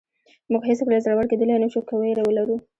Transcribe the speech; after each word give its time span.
موږ 0.51 0.63
هېڅکله 0.69 1.03
زړور 1.05 1.25
کېدلی 1.31 1.55
نه 1.63 1.67
شو 1.73 1.81
که 1.87 1.93
وېره 2.01 2.23
ولرو. 2.25 2.55